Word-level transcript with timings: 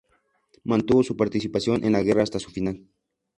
Mantuvo 0.63 1.03
su 1.03 1.15
participación 1.15 1.83
en 1.83 1.91
la 1.91 2.01
guerra 2.01 2.23
hasta 2.23 2.39
su 2.39 2.49
final. 2.49 2.87